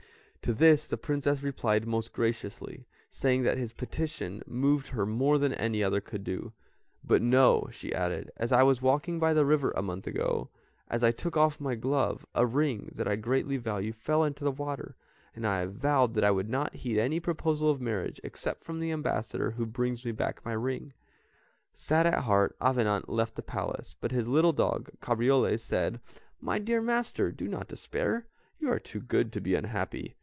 [0.43, 5.53] To this the Princess replied most graciously, saying that his petition moved her more than
[5.53, 6.51] any other could do,
[7.03, 10.49] "but know," she added, "as I was walking by the river a month ago,
[10.89, 14.51] as I took off my glove, a ring, that I greatly value, fell into the
[14.51, 14.95] water,
[15.35, 18.79] and I have vowed that I will not heed any proposal of marriage, except from
[18.79, 20.91] the ambassador who brings me back my ring."
[21.71, 26.01] Sad at heart Avenant left the Palace, but his little dog, Cabriole, said,
[26.41, 28.25] "My dear master, do not despair,
[28.59, 30.15] you are too good to be unhappy.